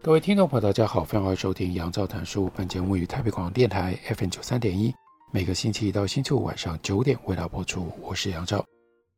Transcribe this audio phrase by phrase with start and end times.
[0.00, 2.48] 各位听众朋友，大家好，欢迎收听杨照谈书。
[2.54, 4.94] 本节目于台北广播电台 FM 九三点一。
[5.32, 8.64] 每个星期一到星期五晚上九点为大家播出，我是杨照。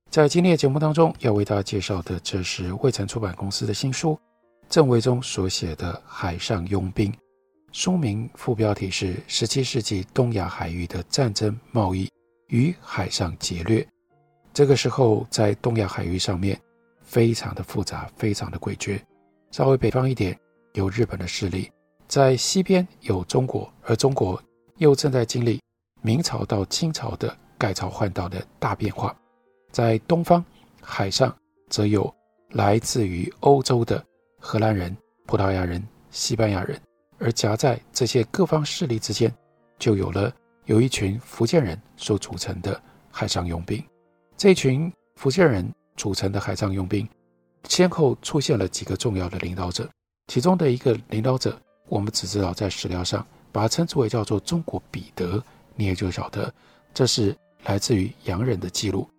[0.09, 4.19] 在今天的节目当中，要为大家介绍的，这是卫城出版公司的新书，
[4.71, 7.13] 郑维中所写的《海上佣兵》。
[7.73, 12.11] 书名副标题是《十七世纪东亚海域的战争、贸易
[12.49, 13.83] 与海上劫掠》。
[14.55, 16.59] 这个时候，在东亚海域上面，
[17.03, 18.99] 非常的复杂，非常的诡谲。
[19.51, 20.37] 稍微北方一点，
[20.75, 21.71] 有日本的势力；
[22.07, 24.43] 在西边有中国，而中国
[24.77, 25.61] 又正在经历。
[26.03, 29.15] 明朝到清朝的改朝换代的大变化，
[29.71, 30.43] 在东方
[30.81, 31.37] 海上
[31.69, 32.11] 则有
[32.53, 34.03] 来自于欧洲的
[34.39, 36.81] 荷兰人、葡萄牙人、西班牙人，
[37.19, 39.31] 而夹在这些各方势力之间，
[39.79, 40.33] 就有了
[40.65, 43.85] 有一群福建人所组成的海上佣兵。
[44.39, 47.07] 这群福建人组成的海上佣兵，
[47.69, 49.87] 先后出现了几个重要的领导者，
[50.31, 55.43] 其中的一个领导者，我们只知道在史料上把它称之为叫做中国彼得。
[55.75, 56.55] 你也就晓得，
[56.95, 59.11] 这是来自于洋人的记录。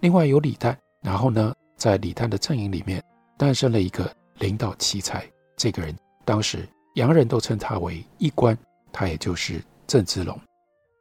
[0.00, 3.02] 另外有李旦，然后呢，在李旦的阵营里面
[3.38, 5.26] 诞生了一个领导奇才。
[5.56, 5.96] 这个人
[6.26, 8.54] 当时洋人都称他为一官，
[8.92, 10.38] 他也就是郑芝龙。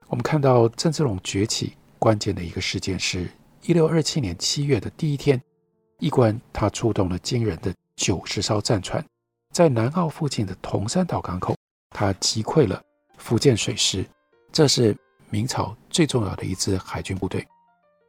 [0.07, 3.29] 我们看到郑芝龙崛起关键的一个事件是，
[3.63, 5.41] 一六二七年七月的第一天，
[5.99, 9.05] 一官他出动了惊人的九十艘战船，
[9.57, 11.55] 在南澳附近的同山岛港口，
[11.89, 12.79] 他击溃了
[13.17, 14.05] 福建水师。
[14.51, 14.95] 这是。
[15.29, 17.45] 明朝最重要的一支海军部队，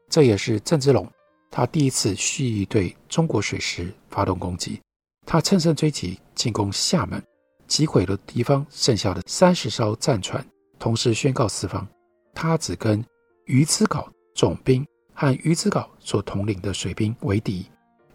[0.09, 1.11] 这也是郑芝龙
[1.51, 4.81] 他第一次蓄意对中国水师发动攻击。
[5.27, 7.21] 他乘胜追击，进攻厦门，
[7.67, 10.47] 击毁了敌方剩下的三十艘战船，
[10.79, 11.85] 同时宣告四方，
[12.33, 13.05] 他只跟
[13.47, 14.07] 鱼之港
[14.37, 17.67] 总兵和鱼之港所统领的水兵为敌。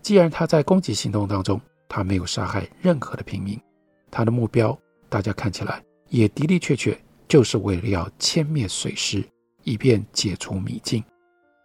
[0.01, 1.59] 既然他在攻击行动当中，
[1.95, 3.61] 他没有杀害任何的平民，
[4.09, 4.75] 他的目标
[5.09, 6.99] 大家看起来也的的确确。
[7.27, 9.23] 就是为了要歼灭水师，
[9.63, 11.03] 以便解除迷境。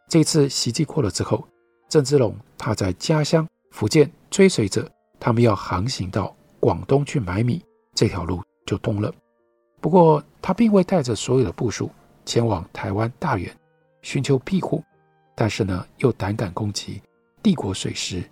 [0.08, 1.46] 这次袭击过了之后，
[1.88, 7.62] 郑芝龙他在家乡福建追随者他们要航行到广东去买米，
[7.94, 9.12] 这条路就通了。
[9.80, 11.90] 不过他并未带着所有的部属
[12.24, 13.54] 前往台湾大员
[14.02, 14.82] 寻求庇护，
[15.34, 17.02] 但是呢，又胆敢攻击
[17.42, 18.22] 帝国水师。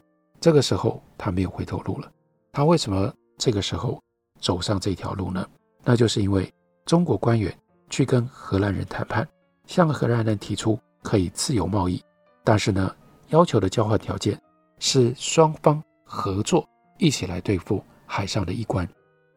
[0.40, 2.10] 这个时候他没有回头路了。
[2.52, 4.02] 他为什么这个时候
[4.40, 5.46] 走上这条路呢？
[5.84, 6.52] 那就是因为。
[6.84, 7.52] 中国官员
[7.90, 9.26] 去跟荷兰人谈判，
[9.66, 12.00] 向荷兰人提出可以自由贸易，
[12.44, 12.94] 但是呢，
[13.30, 14.40] 要求的交换条件
[14.78, 16.64] 是双方合作，
[16.96, 18.88] 一起来对付海上的一关。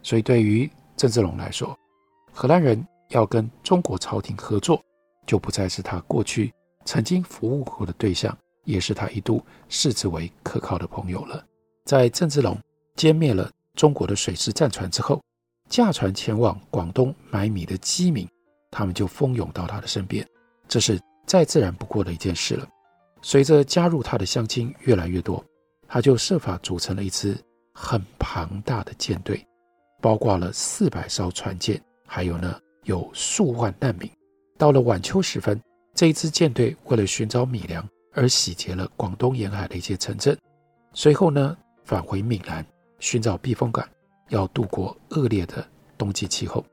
[0.04, 1.76] 所以对于郑芝龙来说，
[2.32, 4.80] 荷兰人要跟中国朝廷合作，
[5.26, 6.54] 就不再是他过去
[6.86, 8.38] 曾经服务过的对象，
[8.69, 11.44] 也是他一度视之为可靠的朋友了。
[11.85, 12.57] 在郑芝龙
[12.96, 15.19] 歼灭了中国的水师战船之后，
[15.68, 18.28] 驾船前往广东买米的饥民，
[18.69, 20.25] 他们就蜂拥到他的身边，
[20.68, 22.68] 这是再自然不过的一件事了。
[23.22, 25.44] 随着加入他的乡亲越来越多，
[25.88, 27.35] 他就设法组成了一支
[27.74, 29.44] 很庞大的舰队，
[30.00, 34.09] 包括了四百艘船舰，还有呢有数万难民。
[34.58, 35.59] 到了晚秋时分，
[35.96, 40.38] 这一支舰队为了寻找米粮而洗劫了广东沿海的一些城镇，
[40.94, 42.66] 随后呢返回闽南
[43.00, 43.88] 寻找避风港。
[44.30, 46.64] 要度过恶劣的冬季气候，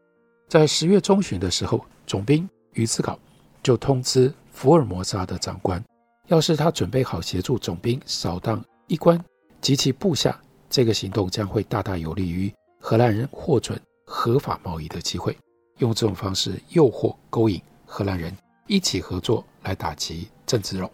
[0.47, 3.19] 在十月中旬的时候，总兵鱼之岛
[3.63, 5.83] 就通知福尔摩沙的长官，
[6.27, 9.19] 要是他准备好协助总兵扫荡一关
[9.63, 10.39] 及其部下，
[10.69, 15.35] 这个行动将会大大有利于荷兰人获准合法贸易的机会。
[15.79, 18.37] 用这种方式诱惑勾引荷兰人
[18.67, 20.91] 一起合作来打击郑芝龙。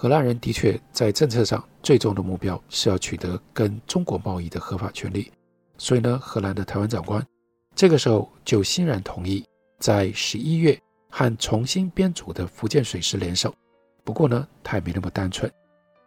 [0.00, 5.32] 荷兰人的确在政策上最终的目标是要取得跟中国贸易的合法权利。
[5.76, 7.20] 所以呢，荷兰的台湾长官
[7.74, 9.44] 这个时候就欣然同意，
[9.80, 10.80] 在十一月
[11.10, 13.52] 和重新编组的福建水师联手。
[14.04, 15.50] 不过呢，他也没那么单纯，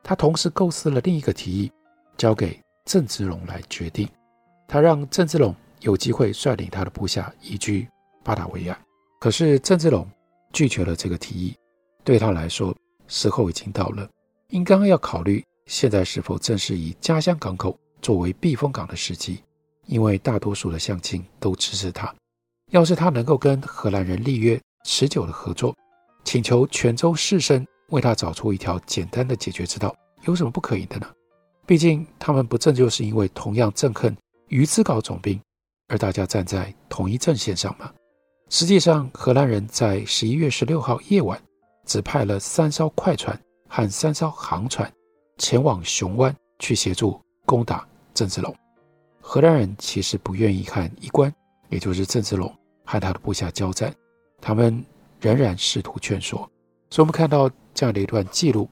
[0.02, 1.70] 他同时构思了另一个提议，
[2.16, 4.08] 交给郑芝龙来决定。
[4.70, 7.86] 他让郑芝龙有机会率领他的部下移居
[8.24, 8.80] 巴达维亚。
[9.20, 10.10] 可是郑芝龙
[10.54, 11.54] 拒绝了这个提议，
[12.06, 12.74] 对他来说，
[13.12, 14.10] 时候已经到了，
[14.48, 19.44] 应该要考虑现在是否正是以家乡港口作为避风港的时机？
[19.86, 22.14] 因为大多数的乡亲都支持他。
[22.70, 25.76] 要是他能够跟荷兰人立约持久的合作，
[26.24, 29.94] 请求泉州士绅为他找出一条简单的解决之道，
[30.24, 31.08] 有什么不可以的呢？
[31.66, 34.16] 毕竟他们不正就是因为同样憎恨
[34.48, 35.38] 鱼之岛总兵，
[35.90, 37.92] 而大家站在同一阵线上吗？
[38.48, 41.42] 实际上，荷兰人在十一月十六号夜晚
[41.92, 44.90] 只派了三艘快船和三艘航船
[45.38, 48.56] 前往雄湾去协助攻打郑芝龙。
[49.20, 51.30] 荷兰人其实不愿意和一关，
[51.68, 52.50] 也就是郑芝龙
[52.86, 53.94] 和他的部下交战，
[54.40, 54.82] 他们
[55.20, 56.50] 仍然试图劝说。
[56.90, 58.70] 所以，我们看到这样的一段记录，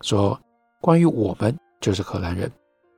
[0.00, 0.40] 说
[0.80, 2.50] 关于我们就是荷兰人，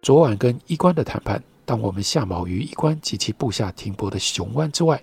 [0.03, 5.03] 昨晚跟一关的谈判，当我们下锚于一关及其部下停泊的雄湾之外，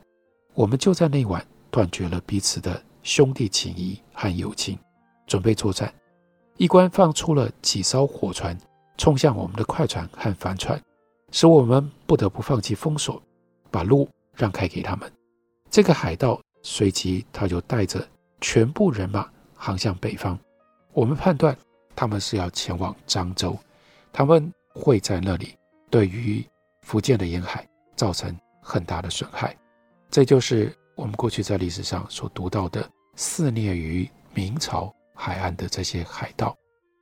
[0.54, 4.78] 我们就在那晚断绝了彼此的兄弟情谊和友情，
[5.28, 5.94] 准备作战。
[6.58, 8.58] 一关放出了几艘火船，
[8.98, 10.80] 冲向我们的快船和帆船。
[11.32, 13.22] 使我们不得不放弃封锁，
[13.72, 15.12] 把路让开给他们。
[15.70, 18.06] 这个海盗随即他就带着
[18.42, 20.38] 全部人马航向北方。
[20.92, 21.58] 我们判断
[21.96, 23.58] 他们是要前往漳州，
[24.12, 25.56] 他们会在那里
[25.90, 26.46] 对于
[26.82, 27.66] 福建的沿海
[27.96, 29.58] 造成很大的损害。
[30.10, 36.56] 这就是我们过去在历史上所读到的肆虐于明朝海岸的这些海盗。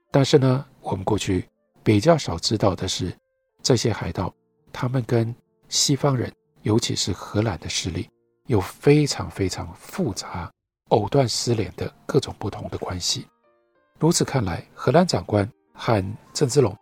[0.10, 1.46] 但是呢，我们过去
[1.84, 3.14] 比较少知道的是。
[3.62, 4.34] 这些海盗，
[4.72, 5.36] 他们跟
[5.68, 6.32] 西方人，
[6.62, 8.10] 尤其是荷兰的势力，
[8.46, 10.50] 有非常非常复杂、
[10.88, 13.28] 藕断丝连的各种不同的关系。
[14.00, 16.02] 如此看来，荷兰长官和
[16.34, 16.74] 郑芝龙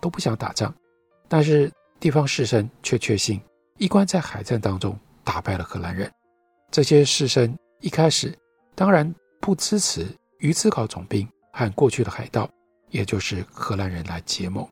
[0.00, 0.74] 都不想打仗，
[1.28, 3.40] 但是地方士绅却确信
[3.78, 6.12] 一关在海战当中打败了荷兰人。
[6.74, 8.36] 这些士绅一开始
[8.74, 10.08] 当然不支持
[10.40, 12.50] 鱼之岛总兵和过去的海盗，
[12.90, 14.68] 也就是荷兰人来结盟，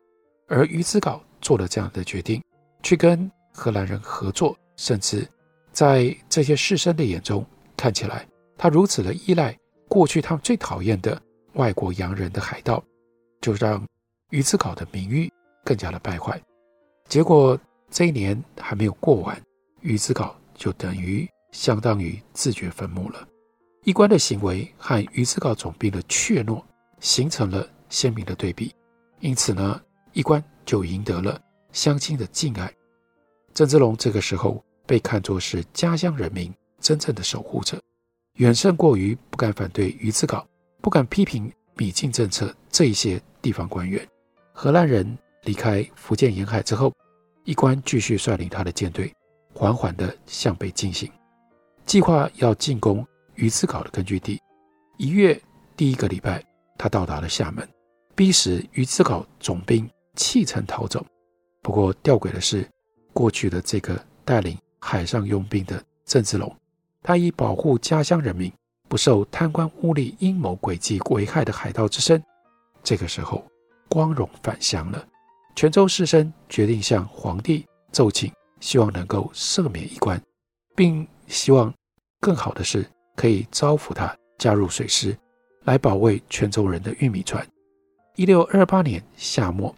[0.49, 1.23] 而鱼之岛。
[1.39, 2.41] 做了这样的决定，
[2.81, 5.25] 去跟荷兰人合作，甚至
[5.71, 7.45] 在这些士绅的眼中
[7.77, 8.27] 看起来，
[8.57, 9.57] 他如此的依赖
[9.87, 11.21] 过去他们最讨厌的
[11.53, 12.83] 外国洋人的海盗，
[13.39, 13.85] 就让
[14.29, 15.31] 鱼之岛的名誉
[15.63, 16.41] 更加的败坏。
[17.07, 17.57] 结果
[17.89, 19.41] 这一年还没有过完，
[19.79, 23.25] 鱼之岛就等于相当于自掘坟墓了。
[23.85, 26.61] 一关的行为和鱼之岛总兵的怯懦
[26.99, 28.75] 形成了鲜明的对比，
[29.21, 30.43] 因此呢，一关。
[30.65, 31.37] 就赢得了
[31.73, 32.73] 乡亲的敬爱。
[33.53, 37.77] 郑芝龙这个时候被看作是家乡人民真正的守护者，
[38.35, 40.47] 远胜过于不敢反对鱼之岛、
[40.81, 44.07] 不敢批评米禁政策这一些地方官员。
[44.53, 46.93] 荷兰人离开福建沿海之后，
[47.43, 49.13] 一关继续率领他的舰队
[49.53, 51.11] 缓缓地向北进行，
[51.85, 54.41] 计划要进攻鱼之岛的根据地。
[54.97, 55.39] 一月
[55.75, 56.43] 第一个礼拜，
[56.77, 57.67] 他到达了厦门，
[58.15, 59.89] 逼使鱼之岛总兵。
[60.15, 61.03] 弃城逃走。
[61.63, 62.69] 不过吊诡的是，
[63.13, 66.55] 过去的这个带领海上佣兵的郑芝龙，
[67.01, 68.53] 他以保护家乡人民
[68.87, 72.23] 不受贪官污吏阴谋诡计危害的海盗之身，
[72.83, 73.43] 这个时候
[73.89, 75.03] 光荣返乡了。
[75.55, 80.21] 泉州士绅决定向皇帝奏请，希望能够赦免一关，
[80.75, 81.73] 并希望
[82.19, 85.17] 更好的是可以招抚他加入水师，
[85.63, 87.45] 来保卫泉州人的玉米船。
[88.15, 89.73] 一六二八年夏末。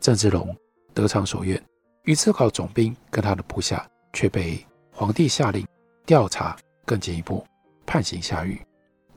[0.00, 0.56] 郑芝龙
[0.94, 1.62] 得偿所愿，
[2.04, 5.66] 鱼之岛总兵跟他的部下却被皇帝下令
[6.06, 6.56] 调查，
[6.86, 7.46] 更进一步
[7.84, 8.58] 判刑下狱。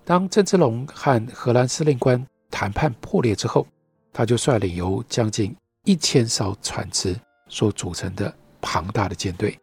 [0.03, 3.65] 当郑芝龙和荷兰司令官谈判破裂之后，
[4.11, 5.55] 他就率领由将近
[5.85, 7.17] 一千艘船只
[7.47, 9.57] 所组成的庞大的舰队，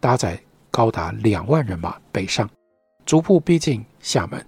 [0.00, 2.50] 搭载高达两万人马北上，
[3.06, 4.44] 逐步逼近厦门。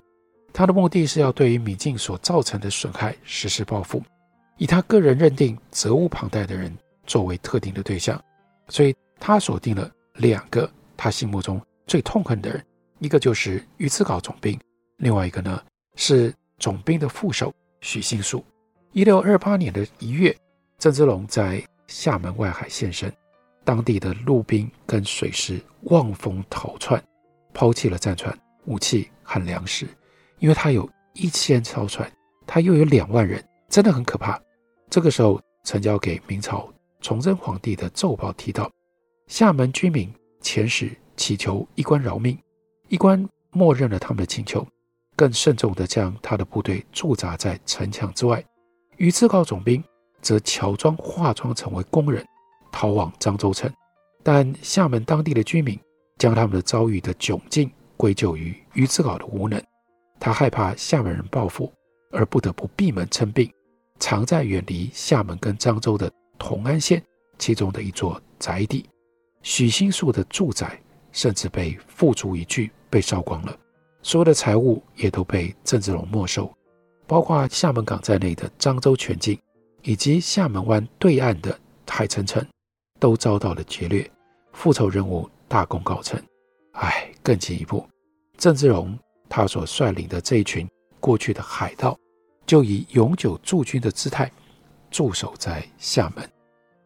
[0.53, 4.03] 他的目的是要对于米禁所造成的损害实施报复。
[4.57, 6.75] 以他个人认定责无旁贷的人
[7.07, 8.21] 作为特定的对象，
[8.69, 12.65] 所以他锁定了两个他心目中最痛恨的人，
[13.01, 14.59] 一个就是鱼之岛总兵，
[14.99, 15.61] 另外一个呢
[15.97, 18.45] 是总兵的副手许信素。
[18.93, 20.35] 一六二八年的一月，
[20.79, 23.13] 郑芝龙在厦门外海现身，
[23.65, 27.03] 当地的陆兵跟水师望风逃窜，
[27.53, 29.89] 抛弃了战船、武器和粮食，
[30.39, 32.11] 因为他有一千艘船，
[32.47, 33.43] 他又有两万人。
[33.71, 34.41] 真的很可怕。
[34.89, 38.71] 这个时候，呈交给明朝崇祯皇帝的奏报提到，
[39.27, 42.39] 厦门居民遣使祈求一关饶命，
[42.89, 44.65] 一关默认了他们的请求，
[45.17, 48.45] 更慎重地将他的部队驻扎在城墙之外。
[48.97, 49.83] 鱼之岛总兵
[50.21, 52.25] 则乔装化妆成为工人，
[52.75, 53.73] 逃往漳州城。
[54.25, 55.79] 但厦门当地的居民
[56.19, 59.63] 将他们的遭遇的窘境归咎于鱼之岛的无能，
[60.19, 61.73] 他害怕厦门人报复，
[62.11, 63.49] 而不得不闭门称病。
[64.01, 67.01] 藏在远离厦门跟漳州的同安县
[67.39, 68.85] 其中的一座宅地。
[69.43, 70.81] 许新树的住宅
[71.13, 73.57] 甚至被付诸一炬，被烧光了，
[74.03, 76.53] 所有的财物也都被郑芝龙没收，
[77.07, 79.39] 包括厦门港在内的漳州全境，
[79.83, 82.45] 以及厦门湾对岸的海澄城，
[83.05, 84.11] 都遭到了劫掠，
[84.55, 86.19] 复仇任务大功告成。
[86.73, 87.87] 唉，更进一步，
[88.39, 90.67] 郑芝龙他所率领的这一群
[91.01, 91.95] 过去的海盗，
[92.47, 94.33] 就以永久驻军的姿态
[94.91, 96.27] 驻守在厦门，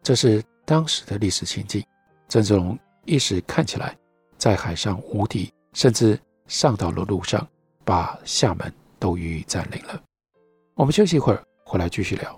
[0.03, 1.81] 这是当时的历史情境。
[2.27, 3.97] 郑芝龙一时看起来
[4.37, 7.47] 在海上无敌，甚至上到了陆上，
[7.85, 10.03] 把厦门都予以占领了。
[10.75, 12.37] 我们休息一会儿，回来继续聊。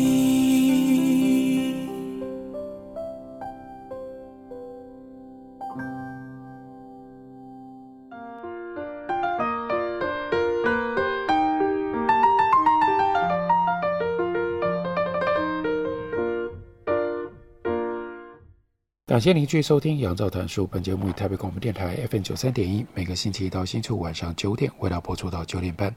[19.11, 20.65] 感谢您继续收听杨照谈书。
[20.65, 25.93] 本节目以台北广播电台 FM 九三点一，每个星期一到星期五晚上九点为大家播出到九点半。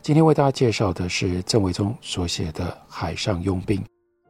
[0.00, 3.80] 今天为大家介绍的是郑维中所写的《海上佣兵》。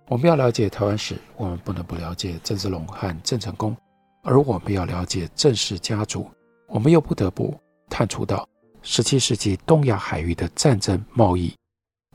[0.09, 3.75] 我们要了解台湾史，我们不能不了解郑芝龙和郑成功；
[4.23, 6.27] 而我们要了解郑氏家族，
[6.69, 7.55] 我们又不得不
[7.91, 8.49] 探出到
[8.81, 11.55] 十七世纪东亚海域的战争、贸易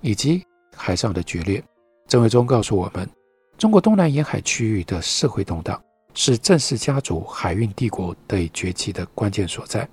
[0.02, 0.44] 以及
[0.76, 1.64] 海上的决裂。
[2.08, 3.08] 郑维中告诉我们，
[3.56, 5.80] 中国东南沿海区域的社会动荡。
[6.20, 9.88] 是郑氏家族海运帝国得以崛起的关键所在。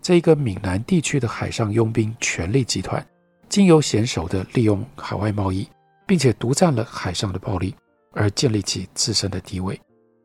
[0.00, 3.06] 这一个闽南地区的海上佣兵权力集团，
[3.46, 5.68] 经由娴熟的利用海外贸易，
[6.06, 7.74] 并且独占了海上的暴利，
[8.12, 9.78] 而建立起自身的地位。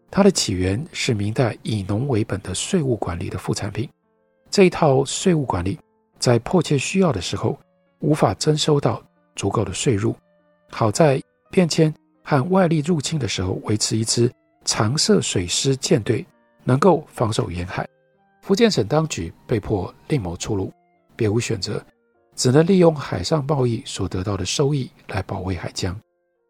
[0.10, 3.90] 它的起源是明代以农为本的税务管理的副产品。
[4.50, 5.78] 这一套税务管理，
[6.18, 7.60] 在迫切需要的时候，
[8.00, 9.04] 无法征收到
[9.36, 10.16] 足够的税入，
[10.72, 14.32] 好在变迁和外力入侵的时候，维持一支。
[14.66, 16.26] 常设水师舰队
[16.64, 17.88] 能够防守沿海，
[18.42, 20.74] 福建省当局被迫另谋出路，
[21.16, 21.84] 别无选择，
[22.36, 25.96] 只能利用海上贸易所得到的收益来保卫海疆。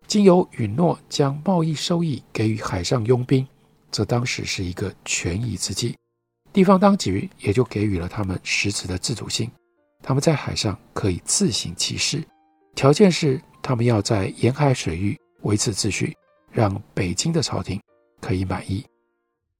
[0.07, 3.45] 经由允诺将贸易收益给予海上佣兵，
[3.91, 5.97] 这当时是一个权宜之计，
[6.53, 9.51] 地方当局也就给予了他们实质的自主性，
[10.01, 12.23] 他们在海上可以自行其事，
[12.75, 16.15] 条件是他们要在沿海水域维持秩序，
[16.51, 17.81] 让北京的朝廷。
[18.21, 18.85] 可以满意。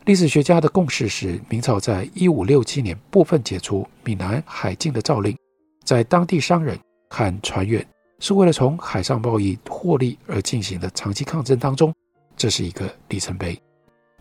[0.05, 5.35] 历史学家的共识是，明朝在一五六七年部分解除闽南海禁的诏令，
[5.83, 6.77] 在当地商人
[7.09, 7.83] 和船员
[8.19, 11.91] 是为了从海上贸易获利而进行的长期抗争当中，
[12.37, 13.59] 这是一个里程碑。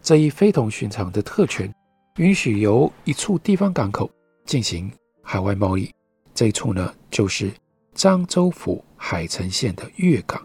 [0.01, 1.71] 这一非同寻常的特权，
[2.17, 4.11] 允许由一处地方港口
[4.47, 4.91] 进行
[5.23, 5.91] 海外贸易。
[6.35, 7.53] 这一处呢，就是
[7.95, 10.43] 漳州府海澄县的粤港。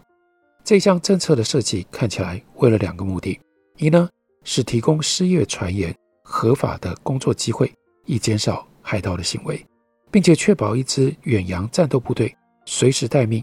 [0.62, 3.40] 这项政策的设计看起来为了两个目的。
[3.80, 4.06] 一呢
[4.44, 7.72] 是提供失业船员合法的工作机会，
[8.04, 9.64] 以减少海盗的行为，
[10.10, 13.42] 并且确保一支远洋战斗部队随时待命，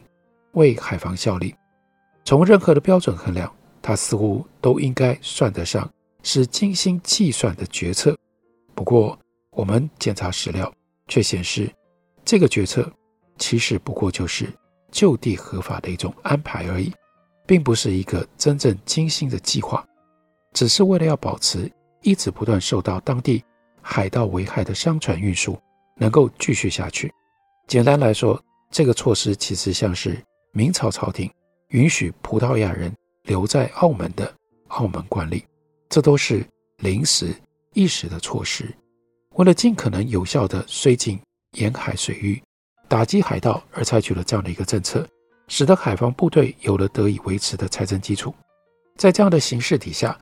[0.51, 1.55] 为海防效力。
[2.23, 3.51] 从任何的标准衡量，
[3.81, 5.91] 它似乎都应该算得上
[6.21, 8.15] 是精心计算的决策。
[8.75, 9.17] 不过，
[9.49, 10.71] 我们检查史料
[11.07, 11.67] 却显示，
[12.23, 12.87] 这个决策
[13.39, 14.47] 其实不过就是
[14.91, 16.93] 就地合法的一种安排而已，
[17.47, 19.83] 并不是一个真正精心的计划。
[20.53, 23.43] 只是为了要保持一直不断受到当地
[23.81, 25.57] 海盗危害的商船运输
[25.95, 27.11] 能够继续下去。
[27.67, 30.17] 简单来说，这个措施其实像是
[30.51, 31.31] 明朝朝廷
[31.69, 34.33] 允许葡萄牙人留在澳门的
[34.69, 35.43] 澳门惯例，
[35.89, 36.45] 这都是
[36.77, 37.33] 临时
[37.73, 38.73] 一时的措施，
[39.35, 41.19] 为了尽可能有效地推进
[41.53, 42.41] 沿海水域，
[42.87, 45.07] 打击海盗而采取了这样的一个政策，
[45.47, 48.33] 使得海防部队有了得以维持的财政基础。
[48.95, 50.17] 在这样的形势底下，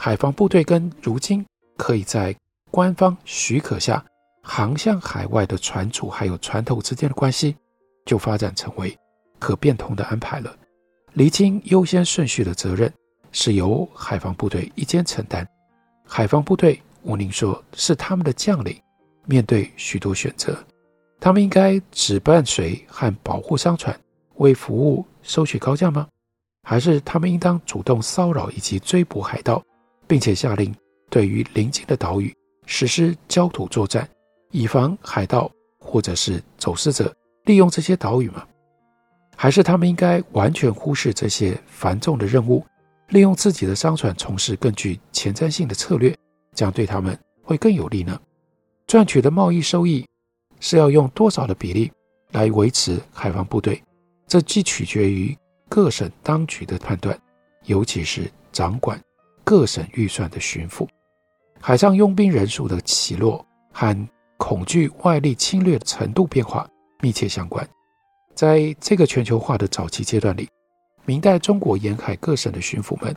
[0.00, 1.44] 海防部队跟如今
[1.76, 2.32] 可以在
[2.70, 4.02] 官方许可下
[4.40, 7.56] 航向海外的船主还有船头之间的关系，
[8.06, 8.96] 就发展成为
[9.40, 10.56] 可变通的安排了。
[11.14, 12.90] 厘清优先顺序的责任
[13.32, 15.46] 是由海防部队一肩承担。
[16.06, 18.80] 海防部队，吴宁说是他们的将领，
[19.26, 20.56] 面对许多选择，
[21.18, 23.98] 他们应该只伴随和保护商船，
[24.36, 26.06] 为服务收取高价吗？
[26.62, 29.62] 还是他们应当主动骚扰以及追捕海盗，
[30.08, 30.74] 并且下令
[31.08, 32.34] 对于邻近的岛屿
[32.66, 34.08] 实施焦土作战，
[34.50, 38.44] 以防海盗或者是走私者利用这些岛屿吗？
[39.36, 42.64] 还是他们应该完全忽视这些繁重的任务，
[43.10, 46.12] 利用自己的商船从事更具前瞻性的策略，
[46.54, 48.20] 这样对他们会更有利呢？
[48.86, 50.04] 赚取的贸易收益
[50.58, 51.92] 是要用多少的比例
[52.32, 53.80] 来维持海防部队？
[54.26, 55.36] 这既取决于
[55.68, 57.16] 各省当局的判断，
[57.66, 59.00] 尤其是掌管
[59.48, 60.86] 各省预算的巡抚。
[61.58, 66.68] 海上佣兵人数的起落和恐惧外力侵略程度变化
[67.00, 67.66] 密切相关。
[68.34, 70.46] 在这个全球化的早期阶段里，
[71.06, 73.16] 明代中国沿海各省的巡抚们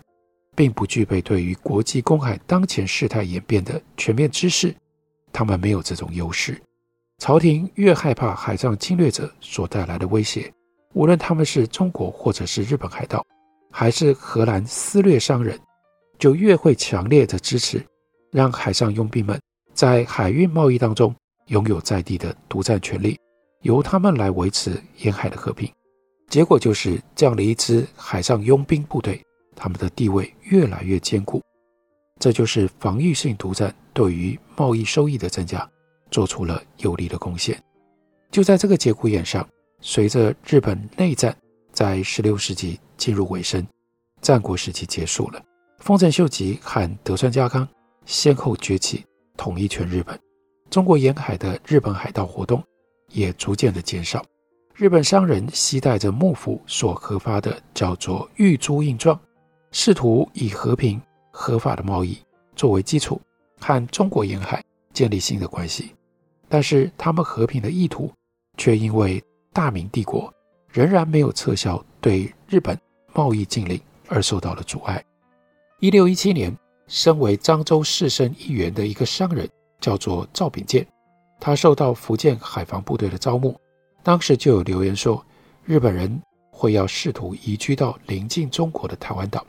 [0.56, 4.74] 并不具备对于国际公海当前事态演变的全面知识，
[5.34, 6.58] 他们没有这种优势。
[7.18, 10.50] 朝廷越害怕海上侵略者所带来的威胁。
[10.94, 13.22] 无论他们是中国或者是日本海盗，
[13.70, 15.60] 还是荷兰私掠商人，
[16.22, 17.84] 就越会强烈的支持，
[18.32, 19.42] 让海上佣兵们
[19.74, 21.13] 在海运贸易当中
[21.48, 23.20] 拥有在地的独占权利，
[23.63, 25.68] 由他们来维持沿海的和平。
[26.30, 29.20] 结果就是这样的一支海上佣兵部队，
[29.56, 31.42] 他们的地位越来越坚固。
[32.20, 35.68] 这就是防御性独占对于贸易收益的增加
[36.12, 37.60] 做出了有力的贡献。
[38.30, 39.46] 就在这个节骨眼上。
[39.84, 41.36] 随着日本内战
[41.72, 43.66] 在16世纪进入尾声，
[44.22, 45.44] 战国时期结束了，
[45.82, 47.68] 丰臣秀吉和德川家康
[48.06, 49.04] 先后崛起，
[49.36, 50.18] 统一全日本。
[50.70, 52.64] 中国沿海的日本海盗活动
[53.10, 54.24] 也逐渐的减少。
[54.76, 59.20] 日本商人携带着幕府所核发的叫做御朱印状，
[59.72, 62.16] 试图以和平合法的贸易
[62.56, 63.20] 作为基础，
[63.60, 65.96] 和中国沿海建立新的关系。
[66.48, 68.12] 但是他们和平的意图
[68.56, 69.22] 却因为
[69.52, 70.32] 大明帝国
[70.70, 72.79] 仍然没有撤销对日本
[73.14, 75.03] 贸易禁令，而受到了阻碍。
[75.81, 80.85] 一六一七年，身为漳州士绅一员的一个商人，叫做赵秉建，
[81.39, 83.59] 他受到福建海防部队的招募。
[84.03, 85.25] 当时就有留言说，
[85.65, 89.44] 日本人会要试图移居到邻近中国的台湾岛。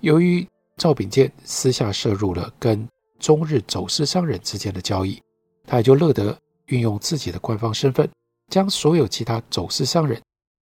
[0.00, 5.20] 由于赵秉建私下涉入了跟中日走私商人之间的交易，
[5.66, 6.34] 他也就乐得
[6.68, 8.08] 运用自己的官方身份。
[8.48, 10.18] 将所有其他走私商人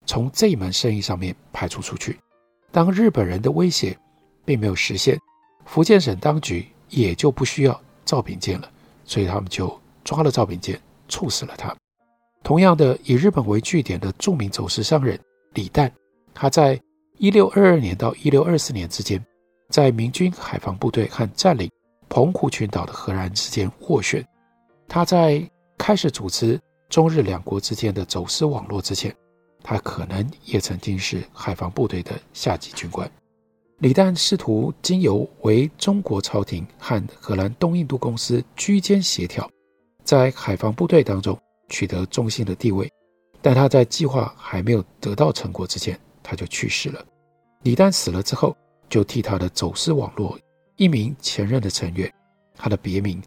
[0.06, 2.18] 从这一门生意上面排除出去。
[2.72, 3.96] 当日本人的威胁
[4.44, 5.18] 并没有实现，
[5.64, 8.70] 福建省当局也就不需要赵秉建了，
[9.04, 11.74] 所以他们就抓了赵秉建，处死了他。
[12.42, 15.18] 同样的，以日本为据点的著名走私商人
[15.54, 15.90] 李旦，
[16.34, 16.80] 他在
[17.18, 19.24] 一六二二年到一六二四年之间，
[19.70, 21.70] 在明军海防部队和占领
[22.08, 24.24] 澎湖群岛的荷兰之间斡旋。
[24.88, 25.42] 他在
[25.78, 26.60] 开始组织。
[26.90, 29.12] 中日两国之间的走私网络之前，
[29.64, 33.10] 他可能也曾经是海防部队的下级军官。
[33.78, 39.50] 李旦试图经由为中国朝廷和荷兰东印度公司居间协调，
[40.04, 42.90] 在海防部队当中取得中心的地位，
[43.42, 47.04] 但他在计划还没有得到成果之前，他就去世了。
[47.62, 48.56] 李旦死了之后，
[48.88, 50.38] 就替他的走私网络
[50.76, 52.10] 一名前任的成员，
[52.54, 53.20] 他的别名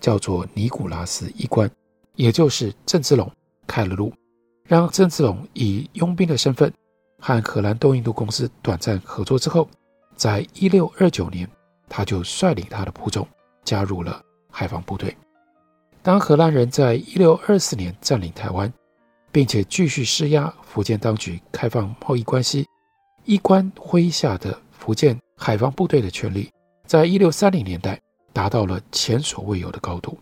[0.00, 1.68] 叫做尼古拉斯一官。
[2.14, 3.28] 也就是郑芝龙
[3.66, 4.12] 开了路，
[4.68, 6.72] 让郑芝龙以佣兵的身份
[7.18, 9.68] 和荷兰东印度公司短暂合作之后，
[10.16, 11.48] 在一六二九年，
[11.88, 13.26] 他就率领他的仆众
[13.64, 15.16] 加入了海防部队。
[16.02, 18.72] 当荷兰人在一六二四年占领台湾，
[19.32, 22.66] 并且继续施压福建当局开放贸易关系，
[23.24, 26.50] 一官麾下的福建海防部队的权力，
[26.86, 28.00] 在一六三零年代
[28.32, 30.18] 达到了前所未有的高度。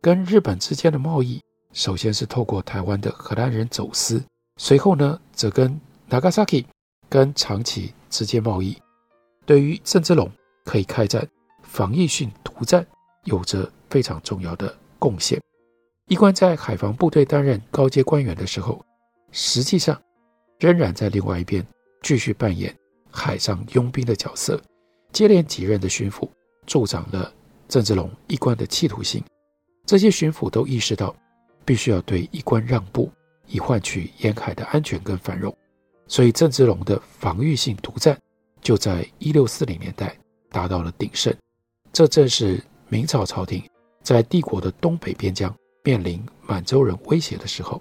[0.00, 1.40] 跟日本之间的贸易，
[1.72, 4.22] 首先是透过台湾的荷兰人走私，
[4.56, 6.64] 随后呢，则跟 Nagasaki
[7.08, 8.76] 跟长崎之间贸易。
[9.48, 10.30] 对于郑芝龙
[10.66, 11.26] 可以开展
[11.62, 12.86] 防御性独占，
[13.24, 15.40] 有着非常重要的贡献。
[16.08, 18.84] 一贯在海防部队担任高阶官员的时候，
[19.32, 19.98] 实际上
[20.58, 21.66] 仍然在另外一边
[22.02, 22.76] 继续扮演
[23.10, 24.60] 海上佣兵的角色，
[25.12, 26.28] 接连几任的巡抚
[26.66, 27.32] 助长了
[27.68, 29.24] 郑芝龙一贯的企图心。
[29.86, 31.16] 这些巡抚都意识到，
[31.64, 33.10] 必须要对一官让步，
[33.46, 35.56] 以换取沿海的安全跟繁荣。
[36.06, 38.18] 所以郑芝龙的防御性独占
[38.60, 40.16] 就在一六四零年代
[40.50, 41.34] 达到了鼎盛。
[41.92, 43.62] 这正是明朝朝廷
[44.02, 47.80] 在帝国的东北边疆面临满洲人威胁的时候，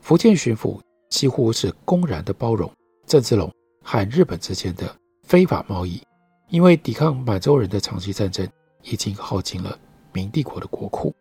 [0.00, 2.70] 福建巡抚几乎是公然的包容
[3.06, 6.02] 郑芝龙和日本之间的非法贸易，
[6.48, 8.48] 因为抵抗满洲人的长期战争
[8.82, 9.78] 已经耗尽了
[10.12, 11.14] 明帝国的国库。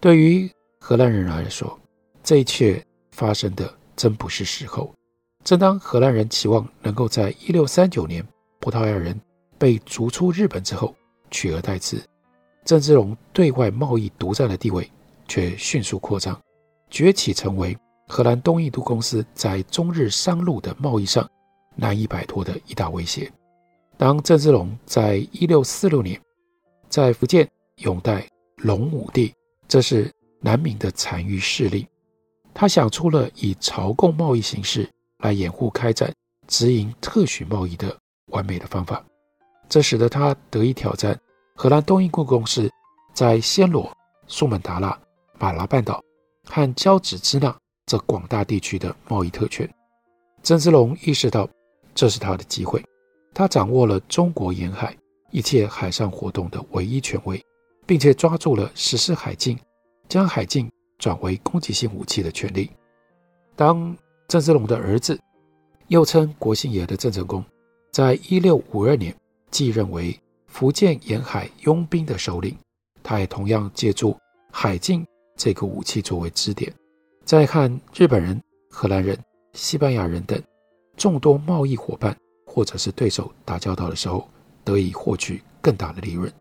[0.00, 1.78] 对于荷兰人来说，
[2.22, 4.94] 这一切发生的真不是时候。
[5.42, 8.26] 正当荷兰人期望能够在一六三九年
[8.60, 9.18] 葡萄牙人
[9.58, 10.94] 被逐出日本之后
[11.30, 12.02] 取而代之，
[12.64, 14.90] 郑芝龙对外贸易独占的地位
[15.26, 16.38] 却迅速扩张，
[16.90, 17.76] 崛起成为
[18.06, 21.28] 荷兰东印度公司在中日商路的贸易上
[21.76, 23.30] 难以摆脱的一大威胁。
[23.96, 26.20] 当郑芝龙在一六四六年
[26.88, 29.32] 在福建拥戴龙武帝，
[29.68, 31.86] 这是南明的残余势力，
[32.52, 34.88] 他想出了以朝贡贸易形式
[35.20, 36.12] 来掩护开展
[36.46, 39.04] 直营特许贸易的完美的方法，
[39.68, 41.18] 这使得他得以挑战
[41.54, 42.70] 荷兰东印度公司
[43.14, 43.90] 在暹罗、
[44.26, 44.98] 苏门答腊、
[45.38, 46.02] 马拉半岛
[46.44, 47.56] 和交趾支那
[47.86, 49.68] 这广大地区的贸易特权。
[50.42, 51.48] 郑芝龙意识到
[51.94, 52.84] 这是他的机会，
[53.34, 54.96] 他掌握了中国沿海
[55.30, 57.40] 一切海上活动的唯一权威。
[57.86, 59.58] 并且抓住了实施海禁、
[60.08, 62.70] 将海禁转为攻击性武器的权利。
[63.56, 63.96] 当
[64.30, 65.18] 郑芝龙的儿子，
[65.88, 67.44] 又称国姓爷的郑成功，
[67.90, 69.12] 在一六五二年
[69.50, 70.16] 继任为
[70.46, 72.56] 福建沿海佣兵的首领，
[73.02, 74.16] 他也同样借助
[74.52, 76.72] 海禁这个武器作为支点，
[77.24, 78.40] 在和日本人、
[78.70, 79.18] 荷兰人、
[79.54, 80.40] 西班牙人等
[80.96, 82.16] 众多贸易伙伴
[82.46, 84.28] 或者是对手打交道的时候，
[84.62, 86.32] 得以获取更大的利润。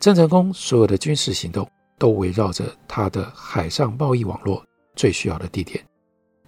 [0.00, 4.60] 郑成功所有的军事行动都围绕着他的海上贸易网络
[4.96, 5.80] 最需要的地点。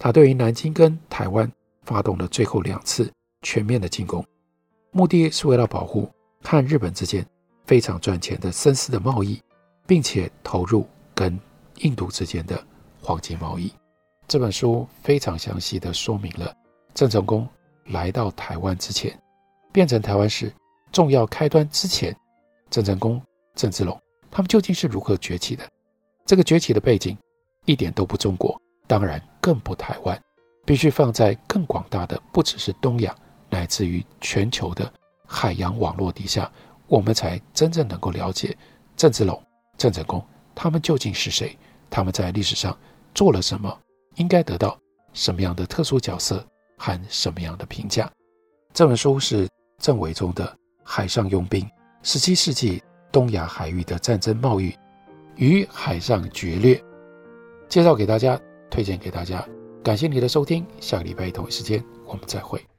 [0.03, 1.49] 他对于南京跟台湾
[1.83, 4.25] 发动了最后两次全面的进攻，
[4.93, 6.11] 目的是为了保护
[6.43, 7.25] 和日本之间
[7.67, 9.39] 非常赚钱的生丝的贸易，
[9.87, 11.39] 并且投入跟
[11.81, 12.65] 印度之间的
[13.03, 13.71] 黄金贸易。
[14.27, 16.51] 这本书非常详细地说明了
[16.95, 17.47] 郑成功
[17.85, 19.17] 来到台湾之前，
[19.71, 20.51] 变成台湾史
[20.91, 22.17] 重要开端之前，
[22.71, 23.21] 郑成功。
[23.57, 25.69] 郑芝龙，他们究竟是如何崛起的？
[26.25, 27.19] 这个崛起的背景
[27.67, 28.59] 一点都不中国，
[28.91, 30.21] 当然更不台湾，
[30.67, 33.15] 必须放在更广大的，不只是东亚，
[33.49, 34.93] 乃至于全球的
[35.29, 36.51] 海洋网络底下，
[36.89, 38.59] 我们才真正能够了解
[38.97, 39.41] 郑芝龙、
[39.79, 40.21] 郑成功
[40.57, 41.57] 他们究竟是谁，
[41.89, 42.77] 他们在历史上
[43.15, 43.79] 做了什么，
[44.17, 44.77] 应该得到
[45.13, 46.45] 什么样的特殊角色
[46.77, 48.11] 和什么样的评价。
[48.75, 49.49] 这本书是
[49.79, 50.45] 郑维中的
[50.83, 51.65] 《海上佣兵：
[52.03, 52.81] 十七世纪》。
[53.13, 54.73] 东亚海域的战争贸易
[55.35, 56.81] 与海上劫掠，
[57.69, 58.41] 介绍给大家，
[58.71, 59.45] 推荐给大家。
[59.83, 62.70] 感谢你的收听，下个礼拜同一时间我们再会。